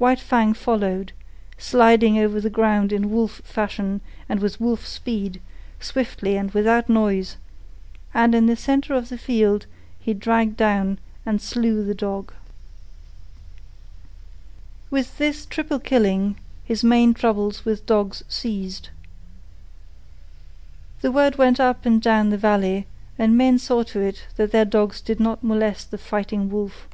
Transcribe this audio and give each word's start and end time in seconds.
White 0.00 0.20
Fang 0.20 0.54
followed, 0.54 1.12
sliding 1.58 2.16
over 2.16 2.40
the 2.40 2.48
ground 2.48 2.90
in 2.90 3.10
wolf 3.10 3.42
fashion 3.44 4.00
and 4.30 4.40
with 4.40 4.58
wolf 4.58 4.86
speed, 4.86 5.42
swiftly 5.78 6.38
and 6.38 6.50
without 6.52 6.88
noise, 6.88 7.36
and 8.14 8.34
in 8.34 8.46
the 8.46 8.56
centre 8.56 8.94
of 8.94 9.10
the 9.10 9.18
field 9.18 9.66
he 9.98 10.14
dragged 10.14 10.56
down 10.56 10.98
and 11.26 11.38
slew 11.38 11.84
the 11.84 11.94
dog. 11.94 12.32
With 14.88 15.18
this 15.18 15.44
triple 15.44 15.78
killing 15.78 16.36
his 16.64 16.82
main 16.82 17.12
troubles 17.12 17.66
with 17.66 17.84
dogs 17.84 18.24
ceased. 18.26 18.88
The 21.02 21.12
word 21.12 21.36
went 21.36 21.60
up 21.60 21.84
and 21.84 22.00
down 22.00 22.30
the 22.30 22.38
valley, 22.38 22.86
and 23.18 23.36
men 23.36 23.58
saw 23.58 23.82
to 23.82 24.00
it 24.00 24.28
that 24.36 24.50
their 24.50 24.64
dogs 24.64 25.02
did 25.02 25.20
not 25.20 25.44
molest 25.44 25.90
the 25.90 25.98
Fighting 25.98 26.48
Wolf. 26.50 26.86